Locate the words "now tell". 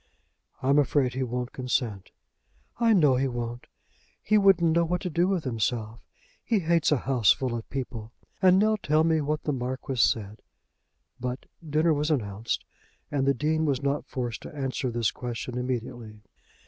8.57-9.03